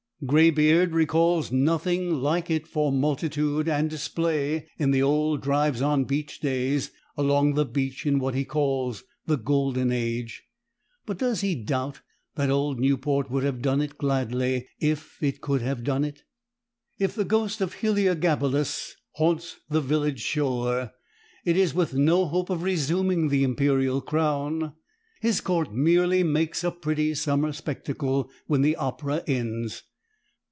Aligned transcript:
Graybeard 0.23 0.93
recalls 0.93 1.51
nothing 1.51 2.13
like 2.21 2.51
it 2.51 2.67
for 2.67 2.91
multitude 2.91 3.67
and 3.67 3.89
display 3.89 4.67
in 4.77 4.91
the 4.91 5.01
old 5.01 5.41
drives 5.41 5.81
on 5.81 6.03
"beach 6.05 6.39
days" 6.39 6.91
along 7.17 7.55
the 7.55 7.65
beach 7.65 8.05
in 8.05 8.19
what 8.19 8.35
he 8.35 8.45
calls 8.45 9.03
the 9.25 9.35
golden 9.35 9.91
age. 9.91 10.43
But 11.07 11.17
does 11.17 11.41
he 11.41 11.55
doubt 11.55 12.01
that 12.35 12.51
old 12.51 12.79
Newport 12.79 13.31
would 13.31 13.43
have 13.43 13.63
done 13.63 13.81
it 13.81 13.97
gladly 13.97 14.67
if 14.79 15.17
it 15.23 15.41
could 15.41 15.63
have 15.63 15.83
done 15.83 16.03
it? 16.05 16.21
If 16.99 17.15
the 17.15 17.25
ghost 17.25 17.59
of 17.59 17.73
Heliogabalus 17.81 18.95
haunts 19.13 19.55
the 19.71 19.81
villa'd 19.81 20.19
shore, 20.19 20.91
it 21.45 21.57
is 21.57 21.73
with 21.73 21.95
no 21.95 22.27
hope 22.27 22.51
of 22.51 22.61
resuming 22.61 23.29
the 23.29 23.43
imperial 23.43 24.01
crown. 24.01 24.73
His 25.19 25.41
court 25.41 25.73
merely 25.73 26.21
makes 26.21 26.63
a 26.63 26.69
pretty 26.69 27.15
summer 27.15 27.51
spectacle 27.51 28.29
when 28.45 28.61
the 28.61 28.75
opera 28.75 29.23
ends. 29.25 29.81